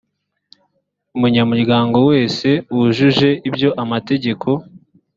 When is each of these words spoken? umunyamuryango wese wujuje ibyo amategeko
umunyamuryango 1.15 1.97
wese 2.09 2.49
wujuje 2.75 3.29
ibyo 3.47 3.69
amategeko 3.83 4.49